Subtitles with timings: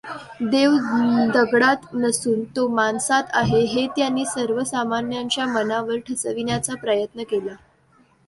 [0.43, 0.71] देव
[1.33, 7.55] दगडात नसून तो माणसांत आहे हे त्यांनी सर्वसामान्यांच्या मनावर ठसविण्याचा प्रयत् न केला.